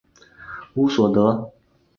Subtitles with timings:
[0.73, 1.51] 乌索德。